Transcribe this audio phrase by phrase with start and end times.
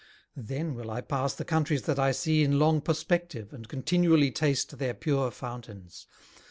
[0.35, 4.79] Then will I pass the countries that I see In long perspective, and continually Taste
[4.79, 6.07] their pure fountains.